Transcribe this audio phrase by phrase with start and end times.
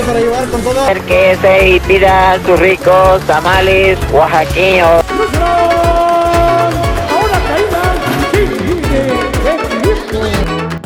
[0.00, 0.80] para llevar con todo.
[0.80, 5.04] Acérquese y pida sus ricos tamales oaxaqueños.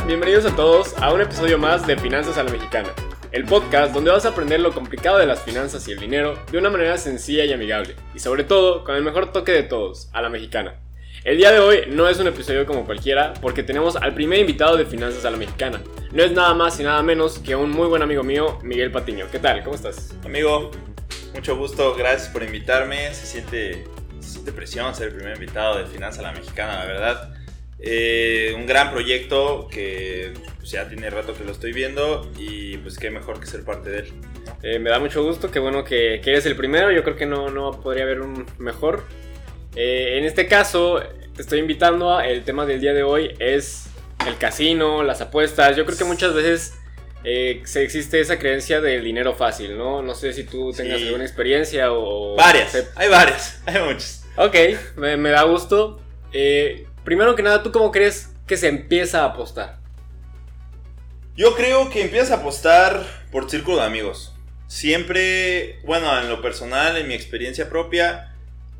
[0.06, 2.88] Bienvenidos a todos a un episodio más de Finanzas a la Mexicana,
[3.30, 6.58] el podcast donde vas a aprender lo complicado de las finanzas y el dinero de
[6.58, 10.20] una manera sencilla y amigable, y sobre todo con el mejor toque de todos, a
[10.20, 10.85] la mexicana.
[11.26, 14.76] El día de hoy no es un episodio como cualquiera porque tenemos al primer invitado
[14.76, 15.82] de Finanzas a la Mexicana.
[16.12, 19.26] No es nada más y nada menos que un muy buen amigo mío, Miguel Patiño.
[19.32, 19.64] ¿Qué tal?
[19.64, 20.14] ¿Cómo estás?
[20.24, 20.70] Amigo,
[21.34, 23.12] mucho gusto, gracias por invitarme.
[23.12, 23.86] Se siente,
[24.20, 27.34] se siente presión ser el primer invitado de Finanzas a la Mexicana, la verdad.
[27.80, 33.00] Eh, un gran proyecto que pues, ya tiene rato que lo estoy viendo y pues
[33.00, 34.12] qué mejor que ser parte de él.
[34.62, 37.26] Eh, me da mucho gusto, qué bueno que, que eres el primero, yo creo que
[37.26, 39.02] no, no podría haber un mejor.
[39.76, 41.00] Eh, en este caso,
[41.34, 43.86] te estoy invitando a el tema del día de hoy es
[44.26, 45.76] el casino, las apuestas.
[45.76, 46.74] Yo creo que muchas veces
[47.24, 50.02] eh, se existe esa creencia del dinero fácil, ¿no?
[50.02, 51.06] No sé si tú tengas Sí.
[51.06, 52.36] alguna experiencia o...
[52.36, 54.24] Varias, se- hay varias, hay muchas.
[54.36, 54.54] Ok,
[54.96, 56.00] me, me da gusto.
[56.32, 59.78] Eh, primero que nada, ¿tú cómo crees que se empieza a apostar?
[61.36, 64.34] Yo creo que empiezas a apostar por círculo de amigos.
[64.68, 68.34] Siempre, bueno, en lo personal, en mi experiencia propia,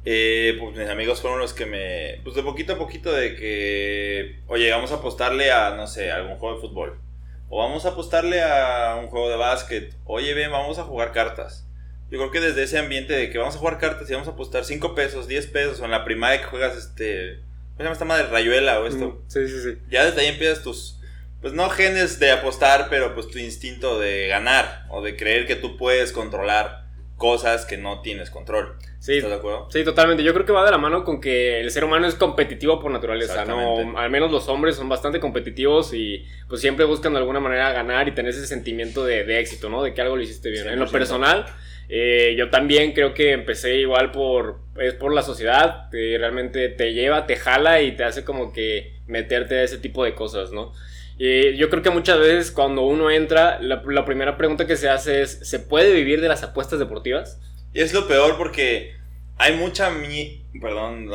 [0.07, 4.41] eh, pues mis amigos fueron los que me, pues de poquito a poquito de que,
[4.47, 7.01] oye, vamos a apostarle a, no sé, a algún juego de fútbol.
[7.49, 9.95] O vamos a apostarle a un juego de básquet.
[10.05, 11.67] Oye, ven, vamos a jugar cartas.
[12.11, 14.33] Yo creo que desde ese ambiente de que vamos a jugar cartas y vamos a
[14.33, 17.41] apostar 5 pesos, 10 pesos, o en la primaria que juegas este,
[17.71, 18.27] ¿cómo se llama esta madre?
[18.29, 19.79] Rayuela o esto Mm, Sí, sí, sí.
[19.91, 21.01] ya desde ahí empiezas tus,
[21.41, 25.57] pues no genes de apostar, pero pues tu instinto de ganar o de creer que
[25.57, 26.86] tú puedes controlar
[27.17, 28.77] cosas que no tienes control.
[28.99, 29.69] Sí, ¿Estás de acuerdo?
[29.71, 30.23] Sí, totalmente.
[30.23, 32.91] Yo creo que va de la mano con que el ser humano es competitivo por
[32.91, 33.99] naturaleza, ¿no?
[33.99, 38.09] Al menos los hombres son bastante competitivos y pues siempre buscan de alguna manera ganar
[38.09, 39.83] y tener ese sentimiento de, de éxito, ¿no?
[39.83, 40.69] De que algo lo hiciste bien.
[40.69, 40.91] En lo 100%.
[40.91, 41.47] personal,
[41.89, 46.93] eh, yo también creo que empecé igual por, es por la sociedad, que realmente te
[46.93, 50.73] lleva, te jala y te hace como que meterte a ese tipo de cosas, ¿no?
[51.19, 54.89] Y yo creo que muchas veces cuando uno entra, la, la primera pregunta que se
[54.89, 57.41] hace es, ¿se puede vivir de las apuestas deportivas?
[57.73, 58.97] Y es lo peor porque
[59.39, 61.11] hay mucha mi, perdón,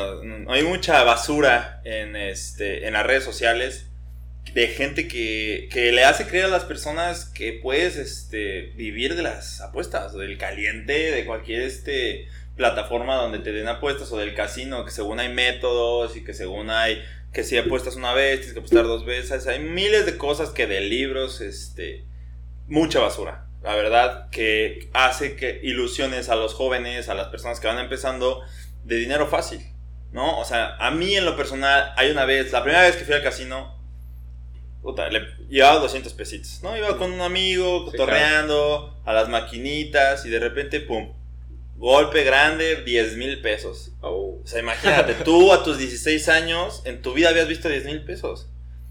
[0.50, 3.88] hay mucha basura en este en las redes sociales
[4.54, 9.24] de gente que, que le hace creer a las personas que puedes este vivir de
[9.24, 14.84] las apuestas, del caliente, de cualquier este plataforma donde te den apuestas o del casino,
[14.84, 17.02] que según hay métodos y que según hay
[17.34, 20.68] que si apuestas una vez, tienes que apostar dos veces, hay miles de cosas que
[20.68, 22.06] de libros, este,
[22.68, 27.68] mucha basura, la verdad, que hace que ilusiones a los jóvenes, a las personas que
[27.68, 28.42] van empezando,
[28.84, 29.62] de dinero fácil,
[30.12, 30.40] ¿no?
[30.40, 33.14] O sea, a mí en lo personal, hay una vez, la primera vez que fui
[33.14, 33.80] al casino,
[34.82, 36.76] puta, le llevaba 200 pesitos, ¿no?
[36.76, 41.14] Iba con un amigo, cotorreando, a las maquinitas, y de repente, pum,
[41.82, 43.92] golpe grande, 10 mil pesos.
[44.02, 44.40] Oh.
[44.44, 48.04] O sea, imagínate, tú a tus 16 años, en tu vida habías visto 10 mil
[48.06, 48.48] pesos.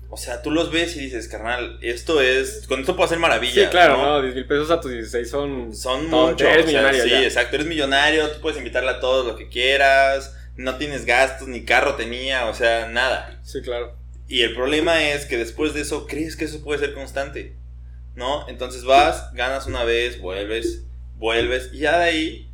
[0.08, 2.66] O sea, tú los ves y dices, carnal, esto es.
[2.66, 3.70] Con esto puedo hacer Sí, maravillas.
[3.70, 4.06] claro, ¿no?
[4.16, 4.22] ¿no?
[4.22, 5.74] 10 mil pesos a tus 16 son...
[5.74, 6.42] Son muchos.
[6.42, 7.22] Eres o sea, millonario sí, ya.
[7.22, 7.54] exacto.
[7.54, 10.36] Eres millonario, tú puedes invitarle a todos lo que quieras.
[10.56, 13.40] No tienes gastos, ni carro tenía, o sea, nada.
[13.44, 13.96] Sí, claro.
[14.26, 17.56] Y el problema es que después de eso, crees que eso puede ser constante.
[18.16, 18.48] ¿No?
[18.48, 22.49] Entonces vas, ganas una vez, vuelves, vuelves, y ya de ahí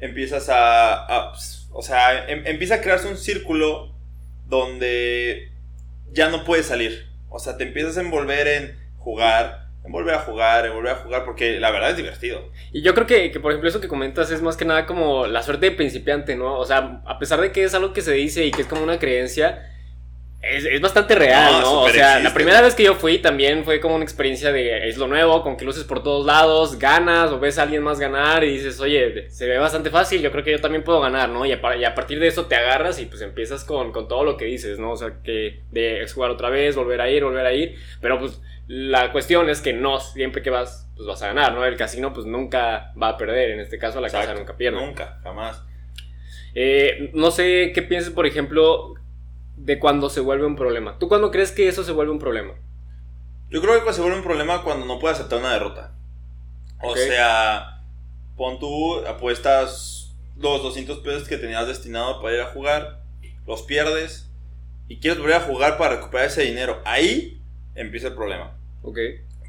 [0.00, 0.94] empiezas a.
[1.04, 1.32] a,
[1.72, 3.94] o sea, em- empieza a crearse un círculo
[4.46, 5.52] donde
[6.12, 7.06] ya no puedes salir.
[7.28, 10.96] O sea, te empiezas a envolver en jugar, en volver a jugar, en volver a
[10.96, 12.50] jugar, porque la verdad es divertido.
[12.72, 15.26] Y yo creo que, que, por ejemplo, eso que comentas es más que nada como
[15.26, 16.58] la suerte de principiante, ¿no?
[16.58, 18.82] O sea, a pesar de que es algo que se dice y que es como
[18.82, 19.77] una creencia,
[20.50, 21.80] es, es bastante real, No, ¿no?
[21.82, 22.22] O sea, existe.
[22.22, 25.42] la primera vez que yo fui también fue como una experiencia de es lo nuevo,
[25.42, 28.80] con que luces por todos lados, ganas o ves a alguien más ganar y dices,
[28.80, 31.44] oye, se ve bastante fácil, yo creo que yo también puedo ganar, ¿no?
[31.46, 34.08] Y a, par- y a partir de eso te agarras y pues empiezas con, con
[34.08, 34.92] todo lo que dices, ¿no?
[34.92, 38.40] O sea, que de jugar otra vez, volver a ir, volver a ir, pero pues
[38.66, 41.64] la cuestión es que no siempre que vas, pues vas a ganar, ¿no?
[41.64, 44.78] El casino pues nunca va a perder, en este caso la casa nunca pierde.
[44.78, 45.62] Nunca, jamás.
[46.54, 48.94] Eh, no sé qué pienses, por ejemplo,
[49.68, 50.98] de cuando se vuelve un problema.
[50.98, 52.54] ¿Tú cuándo crees que eso se vuelve un problema?
[53.50, 55.94] Yo creo que se vuelve un problema cuando no puedes aceptar una derrota.
[56.82, 57.82] O sea,
[58.34, 63.02] pon tú, apuestas los 200 pesos que tenías destinado para ir a jugar,
[63.46, 64.30] los pierdes
[64.88, 66.80] y quieres volver a jugar para recuperar ese dinero.
[66.86, 67.42] Ahí
[67.74, 68.56] empieza el problema.
[68.80, 68.98] Ok.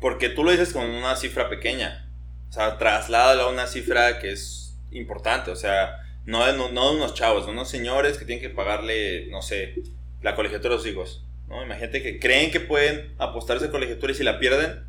[0.01, 2.11] Porque tú lo dices con una cifra pequeña.
[2.49, 5.49] O sea, trasládalo a una cifra que es importante.
[5.49, 5.95] O sea,
[6.25, 9.75] no no, no de unos chavos, de unos señores que tienen que pagarle, no sé,
[10.21, 11.25] la colegiatura a los hijos.
[11.47, 11.63] ¿no?
[11.63, 14.83] Imagínate que creen que pueden apostarse colegiatura y si la pierden,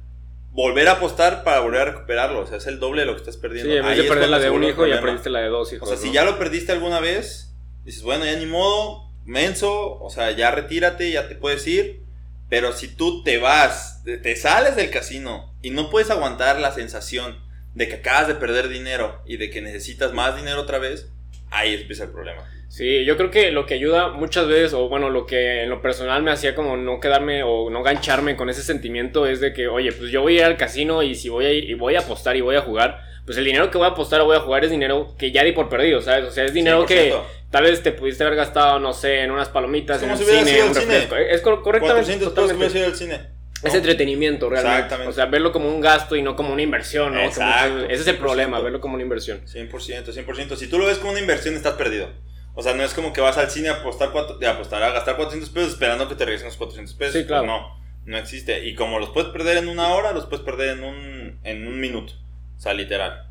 [0.53, 2.41] volver a apostar para volver a recuperarlo.
[2.41, 3.71] O sea, es el doble de lo que estás perdiendo.
[3.73, 5.75] Sí, en vez de perder la de un hijo, ya perdiste la de dos O
[5.77, 5.89] hijos.
[5.89, 7.55] sea, si ya lo perdiste alguna vez,
[7.85, 12.01] dices, bueno, ya ni modo, menso, o sea, ya retírate, ya te puedes ir.
[12.49, 16.73] Pero si tú te vas, te- te sales del casino y no puedes aguantar la
[16.73, 17.39] sensación
[17.75, 21.13] de que acabas de perder dinero y de que necesitas más dinero otra vez,
[21.53, 22.43] ahí empieza el problema.
[22.73, 25.83] Sí, yo creo que lo que ayuda muchas veces, o bueno, lo que en lo
[25.83, 29.67] personal me hacía como no quedarme o no gancharme con ese sentimiento es de que,
[29.67, 31.97] oye, pues yo voy a ir al casino y si voy a ir y voy
[31.97, 34.37] a apostar y voy a jugar, pues el dinero que voy a apostar o voy
[34.37, 36.25] a jugar es dinero que ya di por perdido, ¿sabes?
[36.27, 37.21] O sea, es dinero que 100%.
[37.51, 40.63] tal vez te pudiste haber gastado, no sé, en unas palomitas, en si hubieras cine,
[40.63, 40.87] un cine.
[41.01, 41.17] refresco.
[41.17, 42.79] Es cor- correctamente, 400 pesos que totalmente.
[42.79, 43.41] hubieras ido al cine.
[43.65, 44.77] Es entretenimiento realmente.
[44.79, 45.11] Exactamente.
[45.11, 47.21] O sea, verlo como un gasto y no como una inversión, ¿no?
[47.21, 48.19] Exacto, ese es el 100%.
[48.21, 49.41] problema, verlo como una inversión.
[49.45, 50.55] 100%, 100%.
[50.57, 52.09] Si tú lo ves como una inversión, estás perdido.
[52.55, 54.91] O sea, no es como que vas al cine a apostar, cuatro, a apostar a
[54.91, 57.15] gastar 400 pesos esperando que te regresen los 400 pesos.
[57.21, 57.45] Sí, claro.
[57.47, 57.77] Pues no,
[58.13, 58.67] no existe.
[58.67, 61.81] Y como los puedes perder en una hora, los puedes perder en un, en un
[61.81, 62.13] minuto.
[62.57, 63.29] O sea, literal.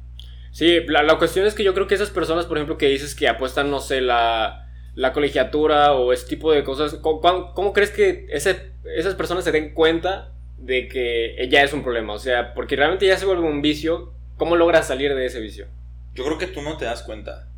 [0.52, 3.14] Sí, la, la cuestión es que yo creo que esas personas, por ejemplo, que dices
[3.14, 7.74] que apuestan, no sé, la, la colegiatura o ese tipo de cosas, ¿cómo, cómo- cómo
[7.74, 12.14] crees que ese, esas personas se den cuenta de que ya es un problema?
[12.14, 15.68] O sea, porque realmente ya se vuelve un vicio, ¿cómo logras salir de ese vicio?
[16.16, 17.49] Yo creo que tú no te das cuenta.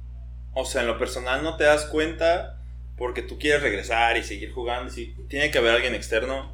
[0.53, 2.57] O sea, en lo personal no te das cuenta
[2.97, 4.93] porque tú quieres regresar y seguir jugando.
[4.99, 6.51] y tiene que haber alguien externo.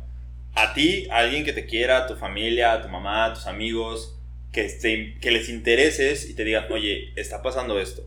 [0.55, 4.17] A ti, alguien que te quiera, a tu familia, a tu mamá, a tus amigos,
[4.51, 8.03] que, esté- que les intereses y te digan, oye, está pasando esto.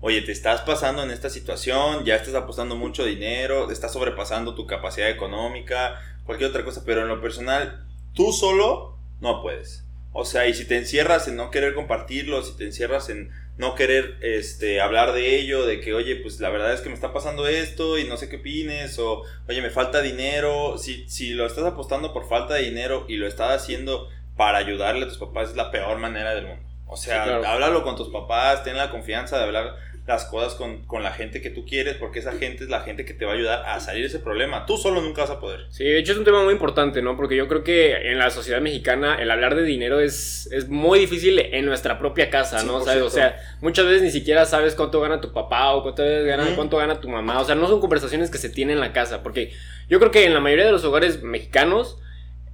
[0.00, 4.66] Oye, te estás pasando en esta situación, ya estás apostando mucho dinero, estás sobrepasando tu
[4.66, 9.84] capacidad económica, cualquier otra cosa, pero en lo personal, tú solo no puedes.
[10.12, 13.74] O sea, y si te encierras en no querer compartirlo, si te encierras en no
[13.74, 17.12] querer este, hablar de ello, de que, oye, pues la verdad es que me está
[17.12, 21.46] pasando esto y no sé qué opines, o oye, me falta dinero, si, si lo
[21.46, 25.50] estás apostando por falta de dinero y lo estás haciendo para ayudarle a tus papás,
[25.50, 26.62] es la peor manera del mundo.
[26.86, 27.46] O sea, Sí, claro.
[27.46, 29.74] háblalo con tus papás, ten la confianza de hablar
[30.06, 33.04] las cosas con, con la gente que tú quieres, porque esa gente es la gente
[33.04, 34.64] que te va a ayudar a salir de ese problema.
[34.64, 35.66] Tú solo nunca vas a poder.
[35.70, 37.16] Sí, de hecho es un tema muy importante, ¿no?
[37.16, 41.00] Porque yo creo que en la sociedad mexicana el hablar de dinero es, es muy
[41.00, 42.80] difícil en nuestra propia casa, ¿no?
[42.80, 42.84] 100%.
[42.84, 43.02] ¿Sabes?
[43.02, 46.76] O sea, muchas veces ni siquiera sabes cuánto gana tu papá o cuánto gana, cuánto
[46.76, 47.40] gana tu mamá.
[47.40, 49.52] O sea, no son conversaciones que se tienen en la casa, porque
[49.88, 51.98] yo creo que en la mayoría de los hogares mexicanos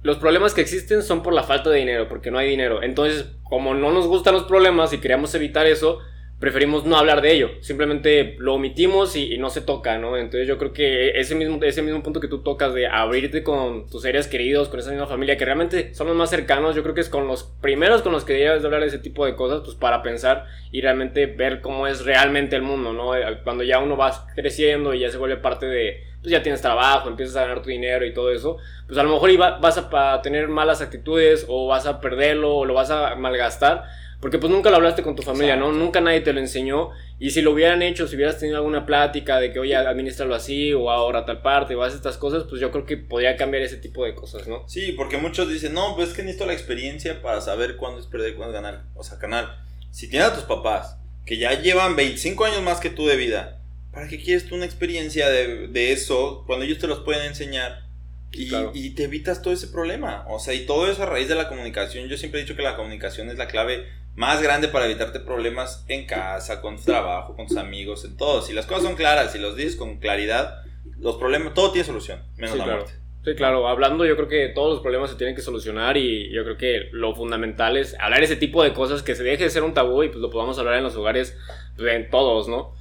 [0.01, 2.83] los problemas que existen son por la falta de dinero, porque no hay dinero.
[2.83, 5.99] Entonces, como no nos gustan los problemas y queríamos evitar eso,
[6.43, 7.51] preferimos no hablar de ello.
[7.61, 10.17] Simplemente lo omitimos y, y no se toca, ¿no?
[10.17, 13.89] Entonces yo creo que ese mismo, ese mismo punto que tú tocas de abrirte con
[13.89, 16.93] tus seres queridos, con esa misma familia, que realmente son los más cercanos, yo creo
[16.93, 19.35] que es con los primeros con los que debes de hablar de ese tipo de
[19.37, 23.15] cosas, pues para pensar y realmente ver cómo es realmente el mundo, ¿no?
[23.15, 26.61] Eh, Cuando ya uno va creciendo y ya se vuelve parte de, pues ya tienes
[26.61, 29.77] trabajo, empiezas a ganar tu dinero y todo eso, pues a lo mejor iba- vas
[29.77, 33.85] a pa- tener malas actitudes o vas a perderlo o lo vas a malgastar.
[34.23, 35.73] Porque pues nunca lo hablaste con tu familia, ¿no?
[35.73, 36.91] Nunca nadie te lo enseñó.
[37.19, 40.73] Y si lo hubieran hecho, si hubieras tenido alguna plática de que, oye, administralo así,
[40.73, 43.75] o ahora tal parte, o haz estas cosas, pues yo creo que podría cambiar ese
[43.75, 44.63] tipo de cosas, ¿no?
[44.69, 48.05] Sí, porque muchos dicen, no, pues es que necesito la experiencia para saber cuándo es
[48.05, 48.83] perder y cuándo es ganar.
[48.95, 49.57] O sea, canal,
[49.91, 53.59] si tienes a tus papás que ya llevan 25 años más que tú de vida,
[53.91, 57.83] ¿para qué quieres tú una experiencia de, de eso cuando ellos te los pueden enseñar?
[58.31, 58.71] Y, Claro.
[58.73, 60.25] y te evitas todo ese problema.
[60.29, 62.07] O sea, y todo eso a raíz de la comunicación.
[62.07, 65.85] Yo siempre he dicho que la comunicación es la clave más grande para evitarte problemas
[65.87, 68.41] en casa, con tu trabajo, con tus amigos, en todo.
[68.41, 70.61] Si las cosas son claras, si los dices con claridad,
[70.99, 72.79] los problemas, todo tiene solución, menos Sí, la claro.
[72.81, 72.99] muerte.
[73.25, 76.43] Sí, claro, hablando yo creo que todos los problemas se tienen que solucionar y yo
[76.43, 79.63] creo que lo fundamental es hablar ese tipo de cosas, que se deje de ser
[79.63, 81.37] un tabú y pues lo podamos hablar en los hogares,
[81.77, 82.75] pues, en todos, ¿no?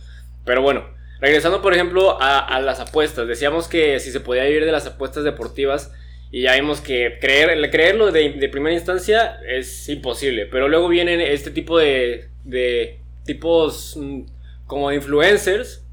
[0.45, 0.85] Pero bueno,
[1.21, 4.85] regresando por ejemplo a, a las apuestas, decíamos que si se podía vivir de las
[4.87, 5.93] apuestas deportivas
[6.33, 11.21] y ya vimos que creer, creerlo de, de primera instancia es imposible, pero luego vienen
[11.21, 14.23] este tipo de, de tipos mm,
[14.67, 15.87] como de influencers,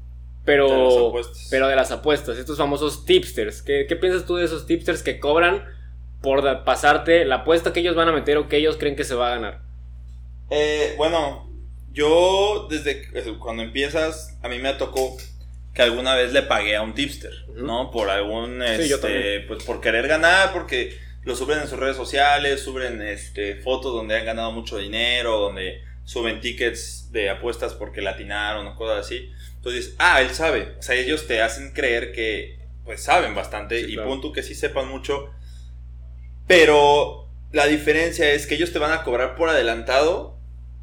[0.46, 1.48] pero De las apuestas.
[1.50, 3.62] pero de las apuestas, estos famosos tipsters.
[3.62, 5.64] ¿Qué, qué piensas tú de esos tipsters que cobran
[6.22, 9.14] por pasarte la apuesta que ellos van a meter o que ellos creen que se
[9.14, 9.60] va a ganar?
[10.48, 11.50] Eh, bueno,
[11.92, 15.18] yo desde cuando empiezas, a mí me tocó
[15.74, 17.32] que alguna vez le pagué a un tipster.
[17.54, 17.90] ¿no?
[17.90, 21.96] Por algún, Sí, yo este, pues por querer ganar, porque lo suben en sus redes
[21.96, 28.00] sociales, suben este, fotos donde han ganado mucho dinero, donde suben tickets de apuestas porque
[28.00, 29.30] latinaron o cosas así.
[29.56, 30.74] Entonces, ah, él sabe.
[30.78, 34.08] O sea, ellos te hacen creer que, pues, saben bastante Sí, y claro.
[34.08, 35.30] punto que sí sepan mucho.
[36.46, 40.38] Pero la diferencia es que ellos te van a cobrar por adelantado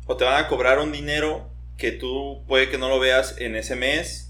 [0.05, 3.55] o te van a cobrar un dinero que tú puede que no lo veas en
[3.55, 4.26] ese mes,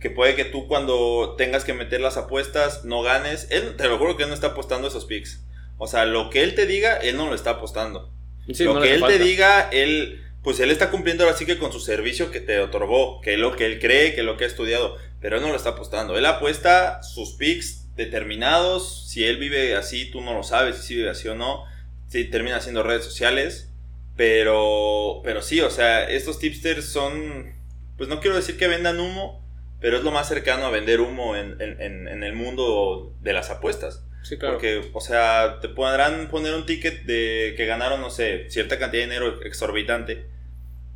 [0.00, 3.48] que puede que tú cuando tengas que meter las apuestas no ganes.
[3.50, 5.44] Él, te lo juro que él no está apostando esos picks.
[5.76, 8.12] O sea, lo que él te diga, él no lo está apostando.
[8.52, 11.58] Sí, lo no que él te diga, él, pues él está cumpliendo ahora sí que
[11.58, 14.36] con su servicio que te otorgó, que es lo que él cree, que es lo
[14.36, 16.16] que ha estudiado, pero él no lo está apostando.
[16.16, 21.10] Él apuesta sus picks determinados, si él vive así, tú no lo sabes, si vive
[21.10, 21.64] así o no,
[22.08, 23.70] si termina haciendo redes sociales,
[24.16, 27.54] pero, pero sí, o sea, estos tipsters son,
[27.96, 29.47] pues no quiero decir que vendan humo,
[29.80, 33.50] pero es lo más cercano a vender humo en, en- en- el mundo de las
[33.50, 34.04] apuestas.
[34.22, 34.54] Sí, claro.
[34.54, 39.02] Porque, o sea, te podrán poner un ticket de que ganaron, no sé, cierta cantidad
[39.04, 40.26] de dinero exorbitante.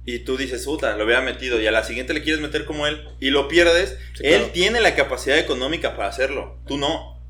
[0.04, 1.60] Y tú dices, puta, lo hubiera metido.
[1.60, 3.08] Y a la siguiente le quieres meter como él.
[3.20, 3.96] Y lo pierdes.
[4.14, 4.52] Sí, él claro.
[4.52, 6.58] tiene la capacidad económica para hacerlo.
[6.66, 7.22] Tú no.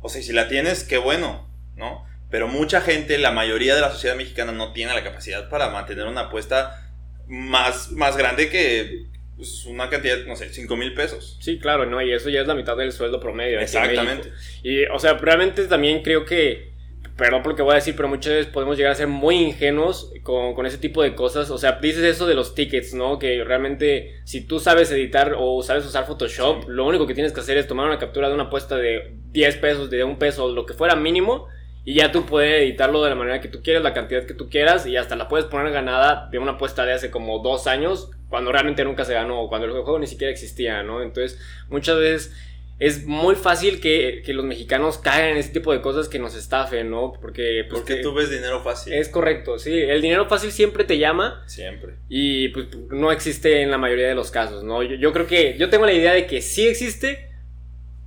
[0.00, 2.04] O sea, si la tienes, qué bueno, ¿no?
[2.28, 6.06] Pero mucha gente, la mayoría de la sociedad mexicana no tiene la capacidad para mantener
[6.06, 6.90] una apuesta
[7.28, 9.06] más, más grande que
[9.36, 11.36] pues, una cantidad, no sé, 5 mil pesos.
[11.40, 12.00] Sí, claro, ¿no?
[12.02, 13.60] Y eso ya es la mitad del sueldo promedio.
[13.60, 14.32] Exactamente.
[14.62, 16.74] Y, o sea, realmente también creo que,
[17.16, 19.36] perdón por lo que voy a decir, pero muchas veces podemos llegar a ser muy
[19.36, 21.50] ingenuos con, con ese tipo de cosas.
[21.50, 23.18] O sea, dices eso de los tickets, ¿no?
[23.18, 26.66] Que realmente, si tú sabes editar o sabes usar Photoshop, Sí.
[26.68, 29.56] lo único que tienes que hacer es tomar una captura de una apuesta de 10
[29.56, 31.48] pesos, de un peso, lo que fuera mínimo.
[31.86, 34.50] Y ya tú puedes editarlo de la manera que tú quieras, la cantidad que tú
[34.50, 38.10] quieras, y hasta la puedes poner ganada de una apuesta de hace como dos años,
[38.28, 41.00] cuando realmente nunca se ganó, o cuando el juego ni siquiera existía, ¿no?
[41.00, 42.34] Entonces, muchas veces
[42.80, 46.34] es muy fácil que, que los mexicanos caigan en ese tipo de cosas que nos
[46.34, 47.12] estafen, ¿no?
[47.22, 48.92] Porque, pues, Porque que- tú ves dinero fácil.
[48.92, 49.72] es correcto, sí.
[49.72, 51.94] El dinero fácil siempre te llama Siempre.
[52.08, 54.82] y pues no existe en la mayoría de los casos, ¿no?
[54.82, 57.30] Yo, yo creo que yo tengo la idea de que sí existe,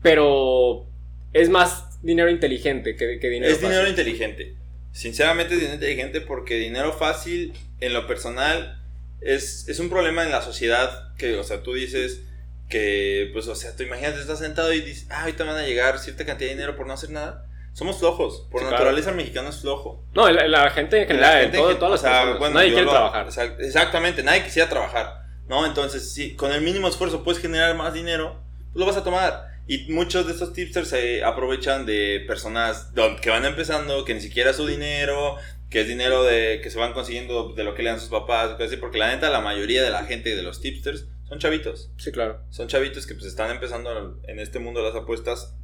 [0.03, 0.86] pero
[1.33, 4.55] es más dinero inteligente que, que dinero es dinero inteligente.
[4.91, 8.81] Sinceramente es dinero inteligente porque dinero fácil, en lo personal,
[9.21, 12.21] es, es un problema en la sociedad que, o sea, tú dices
[12.69, 15.67] que, pues, o sea, tú imagínate, estás sentado y dices, ah, ahorita me van a
[15.67, 17.45] llegar cierta cantidad de dinero por no hacer nada.
[17.73, 18.47] Somos flojos.
[18.51, 18.71] Por Sí, claro.
[18.71, 20.03] naturaleza el mexicano es flojo.
[20.13, 22.39] No, la, la gente en general, La gente todo- que- todas las o sea, personas,
[22.39, 23.27] bueno, nadie quiere lo- trabajar.
[23.27, 25.19] exact- exactamente, nadie quisiera trabajar.
[25.47, 25.65] ¿No?
[25.65, 28.39] Entonces, si con el mínimo esfuerzo puedes generar más dinero,
[28.71, 29.47] pues lo vas a tomar.
[29.69, 34.49] Y muchos de estos tipsters se aprovechan de personas que van empezando, que ni siquiera
[34.49, 35.35] es su dinero,
[35.69, 38.57] que es dinero de que se van consiguiendo de lo que le dan sus papás,
[38.79, 41.91] porque la neta, la mayoría de la gente de los tipsters son chavitos.
[41.97, 42.41] Sí, claro.
[42.49, 45.55] Son chavitos que pues están empezando en este mundo de las apuestas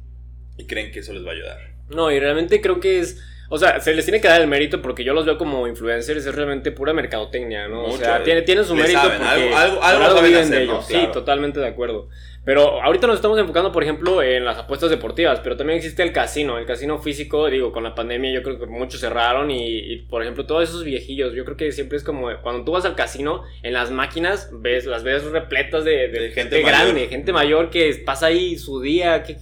[0.56, 1.58] y creen que eso les va a ayudar.
[1.88, 3.20] No, y realmente creo que es.
[3.48, 6.26] O sea, se les tiene que dar el mérito porque yo los veo como influencers,
[6.26, 7.84] es realmente pura mercadotecnia, ¿no?
[7.84, 8.22] o Mucho, sea, eh.
[8.24, 10.72] tiene, tiene su mérito saben, porque algo- algo- algo saben hacer, de ¿no?
[10.72, 10.86] ellos.
[10.86, 11.12] Sí, Claro.
[11.12, 12.08] totalmente de acuerdo.
[12.44, 16.12] Pero ahorita nos estamos enfocando, por ejemplo, en las apuestas deportivas, pero también existe el
[16.12, 19.96] casino, el casino físico, digo, con la pandemia yo creo que muchos cerraron y, y,
[20.02, 22.94] por ejemplo, todos esos viejillos, yo creo que siempre es como, cuando tú vas al
[22.94, 27.32] casino, en las máquinas, ves, las ves repletas de, de De gente, gente grande, gente
[27.32, 29.38] mayor que pasa ahí su día, ¿qué-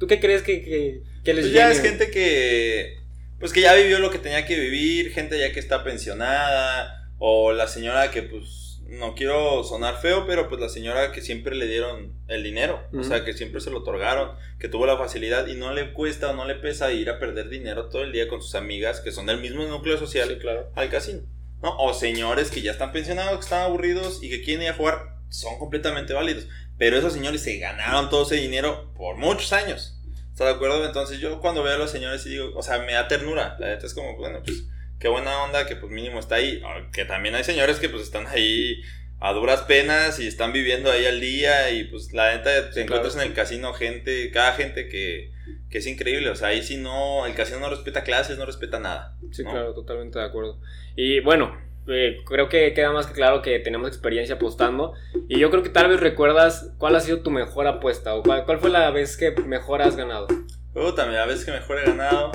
[0.00, 2.96] ¿tú qué crees que, que, que les Pues ya es gente que,
[3.42, 7.50] pues que ya vivió lo que tenía que vivir, gente ya que está pensionada, o
[7.52, 11.66] la señora que pues, no quiero sonar feo, pero pues la señora que siempre le
[11.66, 15.54] dieron el dinero, o sea, que siempre se lo otorgaron, que tuvo la facilidad y
[15.56, 18.40] no le cuesta o no le pesa ir a perder dinero todo el día con
[18.40, 20.70] sus amigas, que son del mismo núcleo social, Sí, claro.
[20.76, 21.22] al casino.
[21.64, 21.76] ¿no?
[21.78, 25.16] O señores que ya están pensionados, que están aburridos y que quieren ir a jugar,
[25.30, 26.46] son completamente válidos.
[26.78, 30.00] Pero esos señores se ganaron todo ese dinero por muchos años.
[30.32, 30.84] ¿Estás de acuerdo?
[30.84, 33.56] Entonces yo cuando veo a los señores y digo, o sea, me da ternura.
[33.60, 34.64] La neta es como, bueno, pues
[34.98, 36.62] qué buena onda que pues mínimo está ahí.
[36.64, 38.80] Ah, Que también hay señores que pues están ahí
[39.20, 43.12] a duras penas y están viviendo ahí al día y pues la neta te encuentras
[43.12, 43.26] claro.
[43.26, 45.32] en el casino gente, cada gente que,
[45.68, 46.30] que es increíble.
[46.30, 49.18] O sea, ahí sí no, el casino no respeta clases, no respeta nada.
[49.32, 49.50] Sí, ¿no?
[49.50, 50.60] claro, totalmente de acuerdo.
[50.96, 51.56] Y bueno,
[51.88, 54.94] eh, creo que queda más que claro que tenemos experiencia apostando.
[55.28, 58.44] Y yo creo que tal vez recuerdas cuál ha sido tu mejor apuesta o cuál,
[58.44, 60.26] cuál fue la vez que mejor has ganado.
[60.74, 62.32] Luego también la vez que mejor he ganado,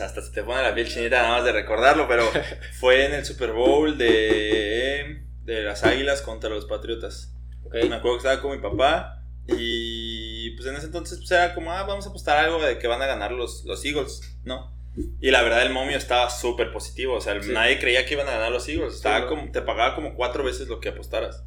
[0.00, 2.24] hasta se te pone la piel chinita nada más de recordarlo, pero
[2.78, 7.34] fue en el Super Bowl de, de las Águilas contra los Patriotas.
[7.64, 7.74] ¿ok?
[7.88, 11.72] Me acuerdo que estaba con mi papá y pues en ese entonces pues era como,
[11.72, 14.79] ah, vamos a apostar algo de que van a ganar los, los Eagles, ¿no?
[15.20, 17.52] Y la verdad el momio estaba súper positivo, o sea, Sí.
[17.52, 19.26] nadie creía que iban a ganar los Eagles, estaba ¿no?
[19.28, 21.44] como, te pagaba como cuatro veces lo que apostaras.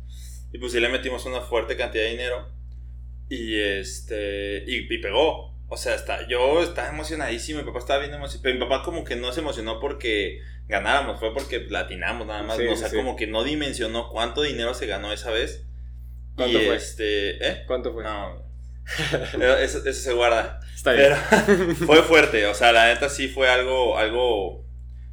[0.52, 2.48] Y pues sí le metimos una fuerte cantidad de dinero
[3.30, 5.54] y este, y, y pegó.
[5.68, 9.04] O sea, está, yo estaba emocionadísimo, mi papá estaba bien emocionado, pero mi papá como
[9.04, 12.96] que no se emocionó porque ganáramos, fue porque latinamos nada más, Sí, o sea, sí.
[12.96, 15.66] como que no dimensionó cuánto dinero se ganó esa vez.
[16.36, 16.76] ¿Cuánto y fue?
[16.76, 17.64] este, ¿eh?
[17.66, 18.04] ¿Cuánto fue?
[18.04, 18.43] No.
[19.32, 20.60] Pero eso, eso se guarda.
[20.76, 21.14] Está bien.
[21.46, 24.66] Pero fue fuerte, o sea, la neta sí fue algo, algo,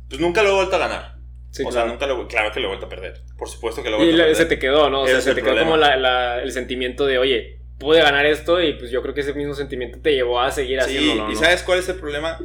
[0.08, 1.14] pues nunca lo he vuelto a ganar.
[1.50, 1.86] Sí, o claro.
[1.86, 3.22] sea, nunca lo, claro que lo he vuelto a perder.
[3.36, 4.36] Por supuesto que lo he Y vuelto a le- perder.
[4.36, 5.02] se te quedó, ¿no?
[5.02, 8.62] O sea, se te quedó como la- la- el sentimiento de, oye, pude ganar esto
[8.62, 11.34] y pues yo creo que ese mismo sentimiento te llevó a seguir Sí, haciéndolo, y
[11.34, 11.40] ¿no?
[11.40, 12.38] ¿sabes cuál es el problema?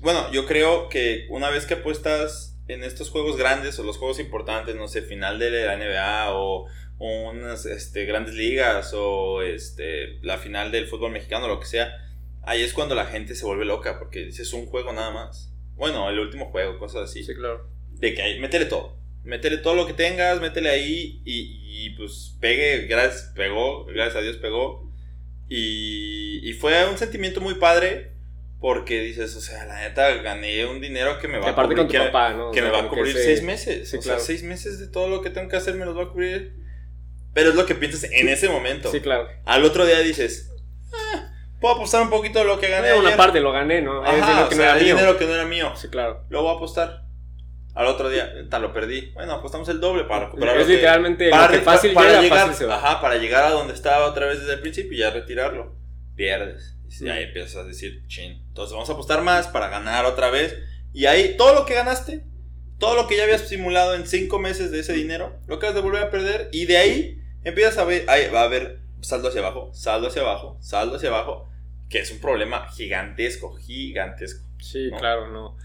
[0.00, 4.20] bueno, yo creo que una vez que apuestas en estos juegos grandes o los juegos
[4.20, 6.66] importantes, no sé, final de la NBA o
[6.98, 11.92] unas este, grandes ligas o este, la final del fútbol mexicano, lo que sea,
[12.42, 15.52] ahí es cuando la gente se vuelve loca porque dices un juego nada más.
[15.74, 17.24] Bueno, el último juego, cosas así.
[17.24, 17.68] Sí, claro.
[17.92, 18.96] De que ahí, métele todo.
[19.24, 24.20] Métele todo lo que tengas, métele ahí y, y pues pegue, gracias, pegó, gracias a
[24.20, 24.92] Dios pegó.
[25.48, 28.12] Y, y fue un sentimiento muy padre
[28.60, 31.86] porque dices, o sea, la neta gané un dinero que me va a cubrir, con
[31.86, 32.48] tu que, papá, ¿no?
[32.48, 33.90] O que me va a que cubrir seis meses.
[33.90, 34.18] Sí, o claro.
[34.18, 36.63] sea, seis meses de todo lo que tengo que hacer me los va a cubrir.
[37.34, 38.90] Pero es lo que piensas en ese momento.
[38.90, 39.28] Sí, claro.
[39.44, 40.50] Al otro día dices,
[40.92, 42.88] "Ah, puedo apostar un poquito de lo que gané.
[42.90, 43.16] Eh, una ayer".
[43.18, 44.02] parte lo gané, ¿no?
[44.04, 44.94] es Ajá, dinero o que sea, no era mío.
[44.96, 45.72] dinero que no era mío.
[45.76, 46.24] Sí, claro.
[46.30, 47.02] Lo voy a apostar.
[47.74, 49.10] Al otro día, tal, lo perdí.
[49.14, 52.08] Bueno, apostamos el doble para recuperar Es lo que- literalmente para, lo que fácil para
[52.08, 52.70] llega, llegar, fácil.
[52.70, 55.74] Ajá, para llegar a donde estaba otra vez desde el principio y ya retirarlo.
[56.14, 56.76] Pierdes.
[57.00, 57.10] Y Mm.
[57.10, 58.44] ahí empiezas a decir, chin.
[58.46, 60.56] Entonces vamos a apostar más para ganar otra vez.
[60.92, 62.22] Y ahí todo lo que ganaste,
[62.78, 65.80] todo lo que ya habías simulado en cinco meses de ese dinero, lo acabas de
[65.80, 66.50] volver a perder.
[66.52, 70.22] Y de ahí empiezas a ver, ahí va a haber saldo hacia abajo, saldo hacia
[70.22, 71.48] abajo, saldo hacia abajo.
[71.88, 74.48] Que es un problema gigantesco, gigantesco.
[74.58, 74.96] Sí, ¿no?
[74.96, 75.56] claro, no.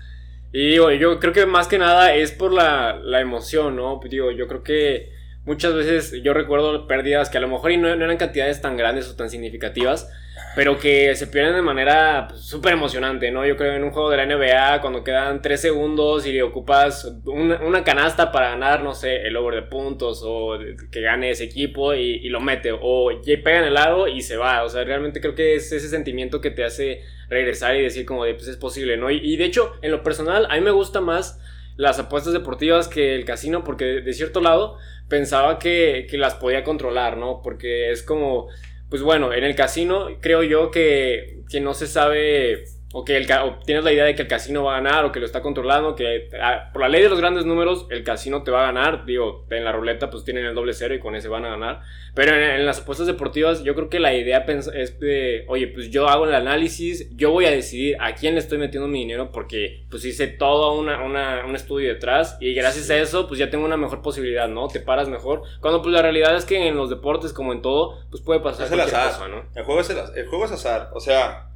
[0.51, 3.99] Y digo, yo creo que más que nada es por la, la emoción, ¿no?
[4.09, 5.11] Digo, yo creo que
[5.45, 8.77] muchas veces yo recuerdo pérdidas que a lo mejor y no, no eran cantidades tan
[8.77, 10.11] grandes o tan significativas,
[10.55, 13.45] pero que se pierden de manera pues, súper emocionante, ¿no?
[13.45, 17.05] Yo creo en un juego de la NBA, cuando quedan 3 segundos y le ocupas
[17.25, 20.57] una, una canasta para ganar, no sé, el over de puntos o
[20.91, 23.11] que gane ese equipo y, lo mete, o
[23.43, 26.41] pega en el lado y se va, o sea, realmente creo que es ese sentimiento
[26.41, 29.11] que te hace regresar y decir como de, pues es posible, ¿no?
[29.11, 31.39] Y, y de hecho, en lo personal, a mí me gusta más
[31.79, 34.77] las apuestas deportivas que el casino, porque de cierto lado
[35.07, 37.41] pensaba que, que las podía controlar, ¿no?
[37.41, 38.49] Porque es como,
[38.89, 43.31] pues bueno, en el casino creo yo que, que no se sabe, o que el,
[43.31, 45.41] o tienes la idea de que el casino va a ganar, o que lo está
[45.41, 48.71] controlando, que ah, por la ley de los grandes números, el casino te va a
[48.71, 51.49] ganar, digo, en la ruleta pues tienen el doble cero y con ese van a
[51.49, 51.81] ganar,
[52.15, 55.91] pero en, en las apuestas deportivas yo creo que la idea es de, oye, pues
[55.91, 59.31] yo hago el análisis, yo voy a decidir a quién le estoy metiendo mi dinero
[59.31, 62.93] porque pues hice todo una, una- un estudio detrás y gracias Sí.
[62.93, 64.67] a eso pues ya tengo una mejor posibilidad, ¿no?
[64.67, 65.43] Te paras mejor.
[65.61, 68.65] Cuando pues la realidad es que en los deportes como en todo pues puede pasar
[68.65, 69.11] Es el azar.
[69.11, 69.43] cosa, ¿no?
[69.53, 70.89] El juego, es el, el juego es azar.
[70.93, 71.48] O sea,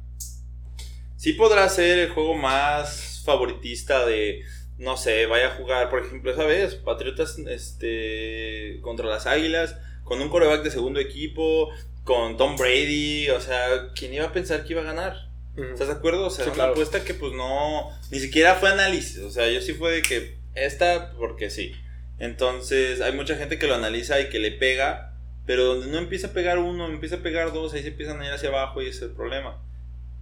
[1.24, 4.42] sí podrá ser el juego más favoritista de,
[4.76, 10.20] no sé, vaya a jugar, por ejemplo, esa vez, Patriotas este, contra las Águilas, con
[10.20, 11.70] un coreback de segundo equipo,
[12.02, 13.30] con Tom Brady.
[13.30, 15.30] O sea, ¿quién iba a pensar que iba a ganar?
[15.56, 16.26] ¿Estás de acuerdo?
[16.26, 16.72] O sea, Sí, una claro.
[16.72, 19.20] apuesta que pues no, ni siquiera fue análisis.
[19.20, 21.72] O sea, yo sí fue de que esta porque sí.
[22.18, 25.14] Entonces, hay mucha gente que lo analiza y que le pega,
[25.46, 28.26] pero donde no empieza a pegar uno, empieza a pegar dos, ahí se empiezan a
[28.26, 29.62] ir hacia abajo y ese es el problema.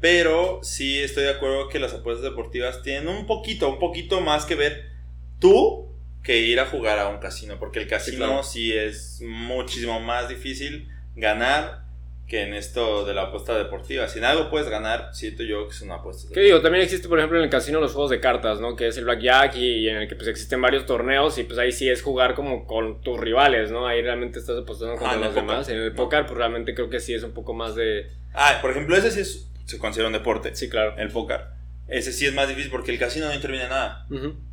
[0.03, 4.45] Pero sí estoy de acuerdo que las apuestas deportivas tienen un poquito, un poquito más
[4.45, 4.91] que ver
[5.39, 8.43] tú que ir a jugar a un casino, porque el casino claro.
[8.43, 11.83] sí es muchísimo más difícil ganar
[12.27, 14.09] que en esto de la apuesta deportiva.
[14.09, 16.33] Si en algo puedes ganar, siento yo que es una apuesta.
[16.35, 16.61] ¿Qué digo?
[16.61, 18.75] También existe, por ejemplo, en el casino los juegos de cartas, ¿no?
[18.75, 21.71] Que es el blackjack y, en el que pues existen varios torneos y pues ahí
[21.71, 23.87] sí es jugar como con tus rivales, ¿no?
[23.87, 25.69] Ahí realmente estás apostando contra Ah, en el los demás.
[25.69, 28.09] En el póker pues realmente creo que sí es un poco más de...
[28.35, 30.97] Ah, por ejemplo, ese sí es- se considera un deporte, Sí, claro.
[30.99, 31.47] el póker.
[31.89, 34.07] Ese sí es más difícil porque el casino no interviene en nada.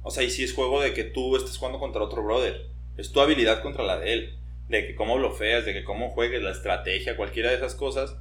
[0.03, 2.65] O sea, y sí es juego de que tú estés jugando contra otro brother.
[2.97, 4.35] Es tu habilidad contra la de él.
[4.67, 8.15] De que cómo blofeas, de que cómo juegues, la estrategia, cualquiera de esas cosas.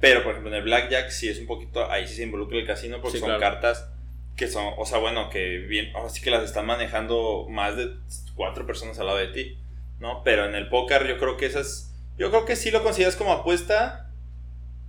[0.00, 1.90] Pero, por ejemplo, en el Blackjack sí es un poquito...
[1.90, 3.40] Ahí sí se involucra el casino porque Sí, son claro.
[3.40, 3.88] cartas
[4.36, 4.74] que son...
[4.76, 5.94] O sea, bueno, que bien...
[5.94, 7.90] Ahora sí que las están manejando más de
[8.34, 9.56] cuatro personas al lado de ti.
[10.00, 10.22] ¿No?
[10.24, 11.94] Pero en el póker yo creo que esas...
[12.18, 14.03] Yo creo que sí lo consideras como apuesta.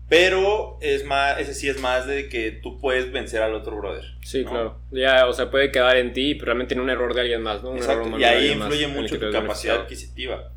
[0.07, 4.03] Pero es más, ese sí es más de que tú puedes vencer al otro brother.
[4.21, 4.51] Sí, ¿no?
[4.51, 4.79] claro.
[4.91, 7.63] Ya, o sea, puede quedar en ti, pero realmente en un error de alguien más,
[7.63, 7.69] ¿no?
[7.71, 10.51] Un error Exacto, humano y ahí influye mucho tu capacidad adquisitiva.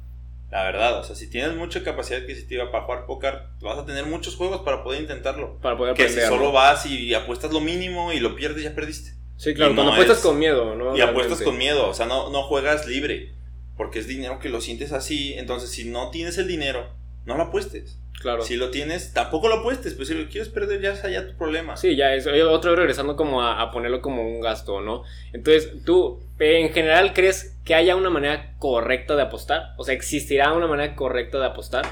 [0.50, 4.06] La verdad, o sea, si tienes mucha capacidad adquisitiva para jugar póker, vas a tener
[4.06, 5.58] muchos juegos para poder intentarlo.
[5.60, 9.12] Para poder Que si solo vas y apuestas lo mínimo y lo pierdes, ya perdiste.
[9.36, 10.96] Sí, claro, y cuando no apuestas es- con miedo, ¿no?
[10.96, 11.44] y apuestas Realmente.
[11.44, 13.32] con miedo, o sea, no, no juegas libre.
[13.76, 15.34] Porque es dinero que lo sientes así.
[15.34, 16.88] Entonces, si no tienes el dinero,
[17.26, 18.00] no lo apuestes.
[18.20, 18.42] Claro.
[18.42, 19.94] Si lo tienes, tampoco lo apuestes.
[19.94, 21.76] Pues si lo quieres perder, ya es allá tu problema.
[21.76, 25.04] Sí, ya es eh, vez regresando como a, a ponerlo como un gasto, ¿no?
[25.32, 29.74] Entonces, ¿tú en general crees que haya una manera correcta de apostar?
[29.76, 31.86] O sea, ¿existirá una manera correcta de apostar?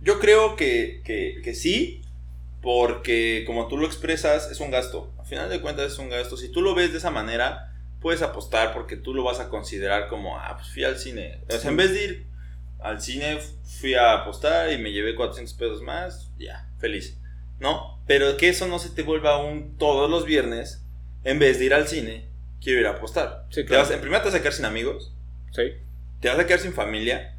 [0.00, 2.02] Yo creo que, que, que sí,
[2.60, 5.12] porque como tú lo expresas, es un gasto.
[5.18, 6.36] Al final de cuentas es un gasto.
[6.36, 10.08] Si tú lo ves de esa manera, puedes apostar porque tú lo vas a considerar
[10.08, 11.40] como, ah, pues fui al cine.
[11.48, 12.31] O sea, en vez de ir
[12.84, 13.38] al cine,
[13.80, 17.18] fui a apostar y me llevé 400 pesos más, ya, feliz.
[17.58, 18.00] ¿No?
[18.06, 20.82] Pero que eso no se te vuelva un todos los viernes
[21.24, 22.26] en vez de ir al cine,
[22.60, 23.46] quiero ir a apostar.
[23.50, 23.82] Sí, Te claro.
[23.84, 25.12] vas- en primera te vas a quedar sin amigos,
[25.52, 25.62] Sí.
[26.20, 27.36] te vas a quedar sin familia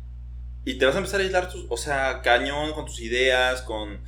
[0.64, 4.00] y te vas a empezar a aislar tus, o sea, cañón con tus ideas, con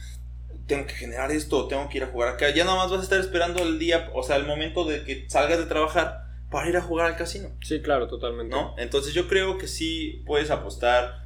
[0.68, 2.50] tengo que generar esto, tengo que ir a jugar acá.
[2.50, 5.26] Ya nada más vas a estar esperando el día, o sea, el momento de que
[5.30, 8.56] salgas de trabajar para ir a jugar al casino, Sí, claro, totalmente.
[8.56, 8.74] ¿no?
[8.78, 11.25] Entonces yo creo que sí puedes apostar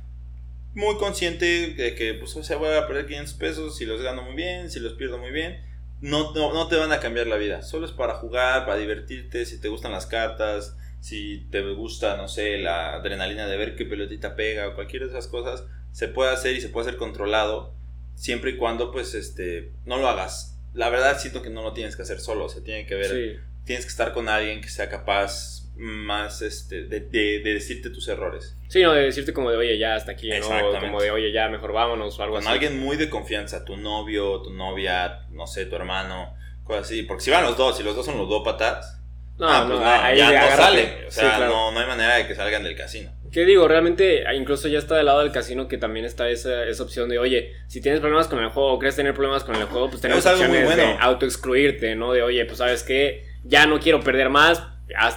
[0.74, 4.22] muy consciente de que, pues, o sea, voy a perder 500 pesos si los gano
[4.24, 5.64] muy bien, si los pierdo muy bien.
[6.02, 9.46] No, no, no te van a cambiar la vida, solo es para jugar, para divertirte,
[9.46, 13.86] si te gustan las cartas, si te gusta, no sé, la adrenalina de ver qué
[13.86, 17.74] pelotita pega o cualquiera de esas cosas, se puede hacer y se puede hacer controlado,
[18.16, 20.58] siempre y cuando pues este no lo hagas.
[20.74, 23.08] La verdad siento que no lo tienes que hacer solo, o sea, tiene que ver,
[23.10, 23.40] Sí.
[23.66, 28.08] tienes que estar con alguien que sea capaz más este de, de- de decirte tus
[28.10, 28.56] errores.
[28.68, 30.46] Sí, no, de decirte como de, oye, ya hasta aquí, ¿no?
[30.82, 32.52] Como de, oye, ya mejor vámonos o algo Con así.
[32.54, 36.34] alguien muy de confianza, tu novio, tu novia, no sé, tu hermano,
[36.66, 39.00] cosas así, porque si van los dos, si los dos son los dos patas,
[39.38, 41.48] No, ah, no, pues no, ahí ya no salen, o Sí, sea, claro.
[41.54, 43.12] no, no hay manera de que salgan del casino.
[43.32, 43.66] ¿Qué digo?
[43.68, 47.08] Realmente, ah, incluso ya está del lado del casino que también está esa, esa opción
[47.10, 49.90] de, oye, si tienes problemas con el juego o crees tener problemas con el juego,
[49.90, 50.92] pues tenemos Es algo muy opciones bueno.
[50.94, 52.12] de autoexcluirte, ¿no?
[52.12, 54.62] De, oye, pues sabes qué, ya no quiero perder más,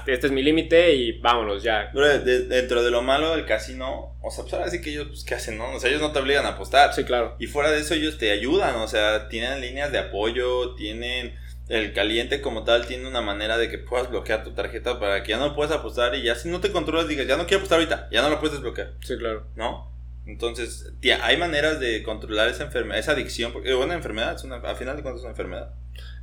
[0.06, 1.90] este es mi límite y vámonos ya.
[1.94, 5.24] De- dentro de lo malo del casino, o sea, pues ahora sí que ellos, pues,
[5.24, 5.72] ¿qué hacen, no?
[5.74, 6.92] O sea, ellos no te obligan a apostar.
[6.94, 7.36] Sí, claro.
[7.38, 11.34] Y fuera de eso, ellos te ayudan, o sea, tienen líneas de apoyo, tienen
[11.68, 15.30] el caliente como tal, tiene una manera de que puedas bloquear tu tarjeta para que
[15.30, 17.78] ya no puedas apostar y ya si no te controlas, digas, ya no quiero apostar
[17.78, 19.46] ahorita, ya no lo puedes desbloquear, Sí, claro.
[19.54, 19.91] ¿no?
[20.26, 24.44] Entonces, tía, hay maneras de controlar esa enfermedad, esa adicción, porque es una enfermedad, es
[24.44, 25.74] una, al final de cuentas es una enfermedad.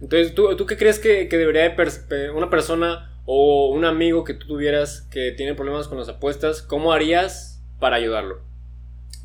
[0.01, 4.23] Entonces, ¿tú, tú qué crees que, que debería de pers- una persona o un amigo
[4.23, 8.41] que tú tuvieras que tiene problemas con las apuestas, cómo harías para ayudarlo?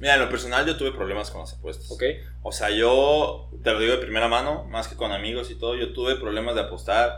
[0.00, 1.90] Mira, en lo personal yo tuve problemas con las apuestas.
[1.90, 2.02] ¿Ok?
[2.42, 5.76] O sea, yo te lo digo de primera mano, más que con amigos y todo,
[5.76, 7.12] yo tuve problemas de apostar.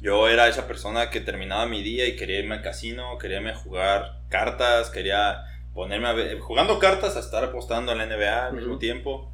[0.00, 3.50] Yo era esa persona que terminaba mi día y quería irme al casino, quería irme
[3.50, 8.46] a jugar cartas, quería ponerme a ver, jugando cartas a estar apostando en la NBA
[8.46, 8.78] al mismo Ujú.
[8.78, 9.32] tiempo,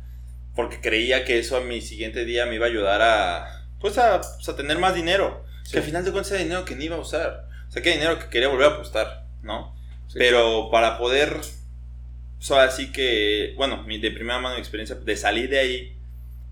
[0.54, 4.20] porque creía que eso a mi siguiente día me iba a ayudar a, pues a,
[4.20, 5.44] pues, a tener más dinero.
[5.64, 5.72] Sí.
[5.72, 7.46] Que al final de cuentas era dinero que ni iba a usar.
[7.68, 9.76] O sea, que era dinero que quería volver a apostar, ¿no?
[10.08, 10.18] Sí.
[10.18, 15.16] Pero para poder, o sea, así que, bueno, mi, de primera mano mi experiencia de
[15.16, 15.96] salir de ahí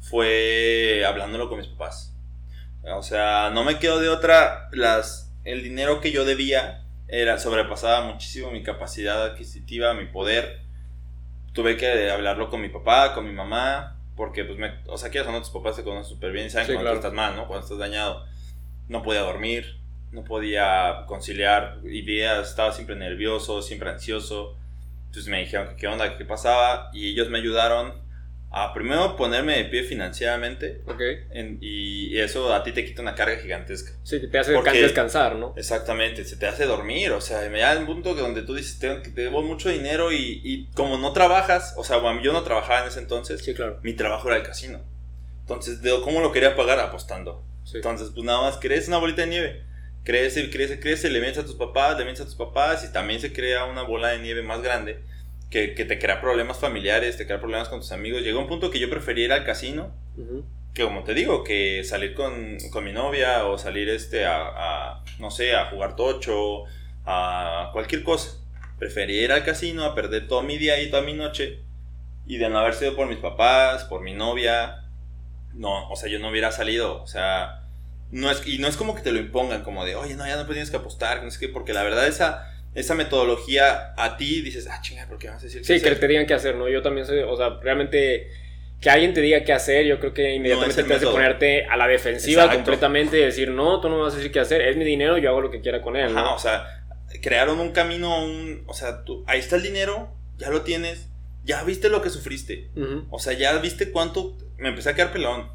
[0.00, 2.14] fue hablándolo con mis papás.
[2.84, 8.02] O sea, no me quedo de otra, las, el dinero que yo debía era, sobrepasaba
[8.06, 10.60] muchísimo mi capacidad adquisitiva, mi poder.
[11.52, 15.28] Tuve que hablarlo con mi papá, con mi mamá, porque pues me, o sea, quieras
[15.28, 16.96] o no, tus papás te conocen súper bien y saben Sí, cuando claro.
[16.98, 17.46] estás mal, ¿no?
[17.48, 18.24] Cuando estás dañado.
[18.88, 19.78] No podía dormir,
[20.12, 24.56] no podía conciliar ideas, estaba siempre nervioso, siempre ansioso.
[25.06, 27.94] Entonces me dijeron que qué onda, qué pasaba, y ellos me ayudaron
[28.50, 31.00] a primero ponerme de pie financieramente, ¿Ok?
[31.32, 33.92] en- y eso a ti te quita una carga gigantesca.
[34.04, 35.52] Sí, te hace Porque- descansar, ¿no?
[35.56, 38.78] Exactamente, se te hace dormir, o sea, me da un punto que donde tú dices,
[38.78, 42.80] tengo, que- debo mucho dinero y, y como no trabajas, o sea, yo no trabajaba
[42.82, 43.80] en ese entonces, Sí, claro.
[43.82, 44.80] mi trabajo era el casino.
[45.40, 46.78] Entonces, ¿cómo lo quería pagar?
[46.80, 47.44] Apostando.
[47.64, 47.76] Sí.
[47.76, 49.62] Entonces, pues nada más crees una bolita de nieve.
[50.04, 53.20] Crece, crece, crece, le mientes a tus papás, le mientes a tus papás y también
[53.20, 55.00] se crea una bola de nieve más grande
[55.50, 58.22] que, que te crea problemas familiares, te crea problemas con tus amigos.
[58.22, 59.92] Llegó un punto que yo prefería ir al casino
[60.74, 65.04] que como te digo, que salir con, con mi novia o salir este a, a,
[65.18, 66.64] no sé, a jugar tocho,
[67.04, 68.38] a cualquier cosa.
[68.78, 71.64] Prefería ir al casino a perder todo mi día y toda mi noche
[72.28, 74.84] y de no haber sido por mis papás, por mi novia,
[75.54, 77.62] no, o sea, yo no hubiera salido, o sea,
[78.10, 80.36] no es, y no es como que te lo impongan, como de, oye, no, ya
[80.36, 84.40] no tienes que apostar, no sé qué, porque la verdad esa, esa metodología a ti
[84.42, 86.00] dices, ah, chinga, ¿por qué vas a decir qué Sí, que hacer?".
[86.00, 86.68] te digan qué hacer, ¿no?
[86.68, 88.28] Yo también soy, o sea, realmente
[88.80, 91.76] que alguien te diga qué hacer, yo creo que inmediatamente el te hace ponerte a
[91.76, 92.58] la defensiva Exacto.
[92.64, 95.18] completamente y decir, no, tú no me vas a decir qué hacer, es mi dinero,
[95.18, 96.34] yo hago lo que quiera con él, Ajá, ¿no?
[96.34, 96.84] o sea,
[97.20, 101.08] crearon un camino, un, o sea, tú, ahí está el dinero, ya lo tienes,
[101.42, 103.06] ya viste lo que sufriste, Ujú.
[103.10, 105.50] o sea, ya viste cuánto, me empecé a quedar pelón,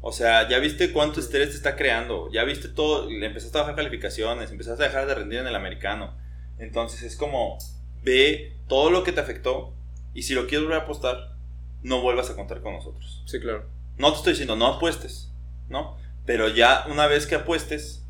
[0.00, 3.60] o sea, ya viste cuánto estrés te está creando, ya viste todo, le empezaste a
[3.60, 6.18] bajar calificaciones, empezaste a dejar de rendir en el americano,
[6.58, 7.58] entonces es como,
[8.02, 9.74] ve todo lo que te afectó
[10.12, 11.36] y si lo quieres volver a apostar,
[11.82, 13.22] no vuelvas a contar con nosotros.
[13.26, 13.68] Sí, claro.
[13.98, 15.32] No te estoy diciendo, no apuestes,
[15.68, 15.96] ¿no?
[16.26, 18.04] Pero ya una vez que apuestes,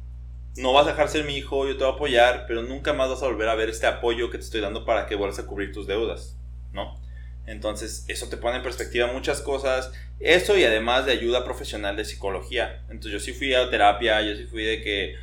[0.57, 3.11] no vas a dejar ser mi hijo, yo te voy a apoyar, pero nunca más
[3.11, 5.47] vas a volver a ver este apoyo que te estoy dando para que vuelvas a
[5.47, 6.37] cubrir tus deudas,
[6.73, 7.01] ¿no?
[7.47, 9.93] Entonces, eso te pone en perspectiva muchas cosas.
[10.19, 12.83] Eso y además de ayuda profesional de psicología.
[12.89, 15.17] Entonces, yo sí fui a terapia, yo sí fui de que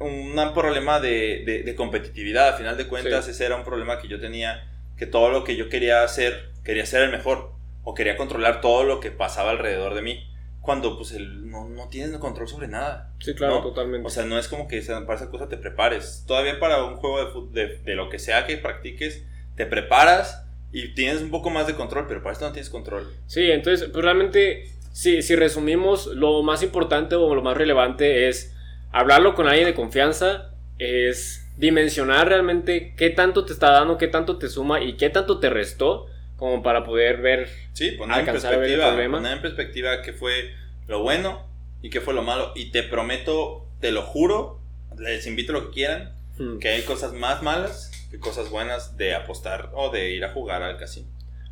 [0.00, 3.30] un problema de, de- de competitividad, a final de cuentas, Sí.
[3.32, 6.86] ese era un problema que yo tenía, que todo lo que yo quería hacer, quería
[6.86, 7.52] ser el mejor,
[7.84, 10.24] o quería controlar todo lo que pasaba alrededor de mí.
[10.60, 13.14] cuando pues el, no, no tienes control sobre nada.
[13.20, 13.62] Sí, claro, ¿no?
[13.62, 14.06] totalmente.
[14.06, 16.24] O sea, no es como que para esa cosa te prepares.
[16.26, 19.24] Todavía para un juego de, de, de lo que sea que practiques,
[19.56, 23.10] te preparas y tienes un poco más de control, pero para esto no tienes control.
[23.26, 28.54] Sí, entonces, pues realmente, si, si resumimos, lo más importante o lo más relevante es
[28.92, 34.38] hablarlo con alguien de confianza, es dimensionar realmente qué tanto te está dando, qué tanto
[34.38, 37.48] te suma y qué tanto te restó, como para poder ver.
[37.72, 39.18] Sí, poner en Alcanzar a ver el perspectiva, problema.
[39.18, 40.54] poner en perspectiva qué fue
[40.86, 41.46] lo bueno
[41.82, 42.52] y qué fue lo malo.
[42.54, 44.60] Y te prometo, te lo juro,
[44.98, 49.14] les invito lo que quieran, hmm, que hay cosas más malas que cosas buenas de
[49.14, 51.08] apostar o de ir a jugar al casino.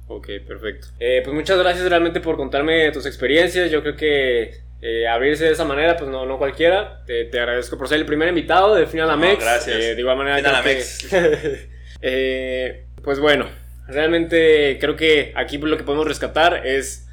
[0.09, 0.87] Ok, perfecto.
[1.01, 3.70] Eh, pues muchas gracias realmente por contarme tus experiencias.
[3.72, 7.03] Yo creo que eh, abrirse de esa manera, pues no, no cualquiera.
[7.07, 9.43] Te, te agradezco por ser el primer invitado de Final No, Amex.
[9.43, 9.77] gracias.
[9.77, 11.69] Eh, de igual manera, Final que-
[12.03, 13.47] Eh, pues bueno,
[13.89, 17.09] realmente creo que aquí lo que podemos rescatar es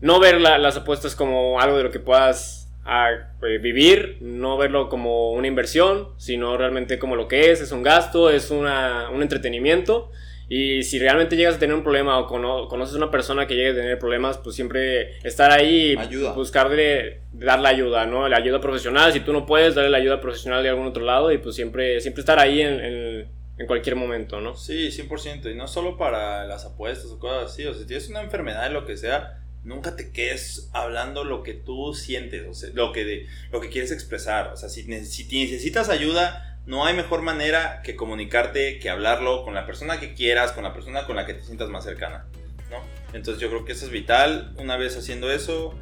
[0.00, 3.10] no ver la- las apuestas como algo de lo que puedas ah,
[3.42, 7.82] eh, vivir, no verlo como una inversión, sino realmente como lo que es, es un
[7.82, 10.10] gasto, es una, un entretenimiento.
[10.52, 13.54] Y si realmente llegas a tener un problema o cono- conoces a una persona que
[13.54, 16.32] llegue a tener problemas, pues siempre estar ahí, Ayuda.
[16.32, 18.28] buscarle, darle ayuda, ¿no?
[18.28, 21.30] La ayuda profesional, si tú no puedes, darle la ayuda profesional de algún otro lado
[21.30, 24.56] y pues siempre, siempre estar ahí en, en- en cualquier momento, ¿no?
[24.56, 25.50] Sí, 100%.
[25.52, 27.64] Y no solo para las apuestas o cosas así.
[27.66, 31.52] O sea, si tienes una enfermedad lo que sea, nunca te quedes hablando lo que
[31.54, 34.50] tú sientes, o sea, lo que, de- lo que quieres expresar.
[34.52, 39.54] O sea, si, si necesitas ayuda, no hay mejor manera que comunicarte, que hablarlo con
[39.54, 42.26] la persona que quieras, con la persona con la que te sientas más cercana.
[42.70, 42.78] ¿no?
[43.12, 44.54] Entonces yo creo que eso es vital.
[44.58, 45.74] Una vez haciendo eso,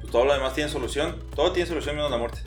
[0.00, 1.18] pues todo lo demás tiene solución.
[1.34, 2.40] Todo tiene solución menos la muerte.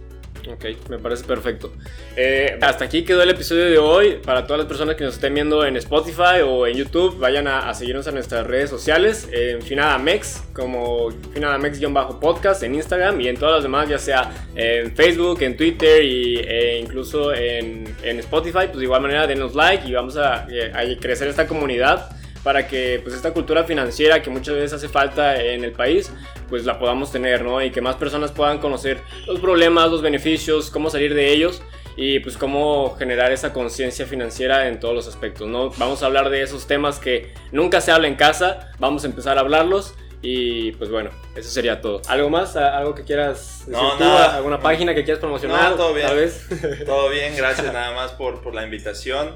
[0.49, 1.73] Ok, me parece perfecto.
[2.15, 4.19] Eh, hasta aquí quedó el episodio de hoy.
[4.23, 7.73] Para todas las personas que nos estén viendo en Spotify o en YouTube, vayan a,
[7.73, 13.63] seguirnos en nuestras redes sociales, en Finadamex, como Finadamex-podcast en Instagram y en todas las
[13.63, 18.67] demás, ya sea en Facebook, en Twitter y, e incluso en, en Spotify.
[18.67, 22.16] Pues de igual manera, denos like y vamos a, eh, a crecer esta comunidad
[22.47, 26.09] para que pues esta cultura financiera que muchas veces hace falta en el país
[26.47, 27.61] pues la podamos tener, ¿no?
[27.61, 31.61] Y que más personas puedan conocer los problemas, los beneficios, cómo salir de ellos
[31.97, 35.71] y pues cómo generar esa conciencia financiera en todos los aspectos, ¿no?
[35.71, 39.37] Vamos a hablar de esos temas que nunca se habla en casa, vamos a empezar
[39.37, 42.01] a hablarlos y pues bueno, eso sería todo.
[42.07, 42.55] ¿Algo más?
[42.55, 44.05] ¿A- ¿Algo que quieras decir No, tú?
[44.05, 45.71] ¿Alguna página que quieras promocionar?
[45.71, 46.07] No, todo bien.
[46.07, 46.47] Tal vez.
[46.85, 49.35] Todo bien, gracias nada más por, por la invitación.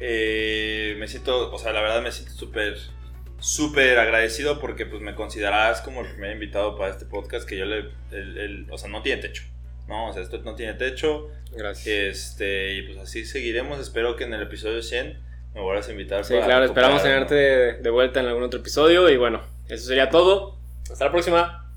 [0.00, 2.76] Eh, me siento, o sea, la verdad me siento súper,
[3.38, 7.64] súper agradecido porque pues me considerabas como el primer invitado para este podcast que yo
[7.66, 9.42] le, el- el- o sea, no tiene techo.
[9.88, 11.28] No, o sea, esto no tiene techo.
[11.52, 11.86] Gracias.
[11.86, 13.80] Este, y pues así seguiremos.
[13.80, 15.18] Espero que en el episodio 100
[15.54, 16.24] me vuelvas a invitar.
[16.24, 19.86] Sí, para claro, esperamos tenerte de, de vuelta en algún otro episodio y bueno, eso
[19.86, 20.58] sería todo.
[20.90, 21.69] Hasta la próxima.